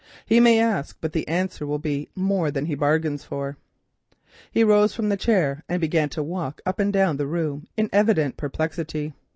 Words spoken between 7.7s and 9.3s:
in evident perplexity.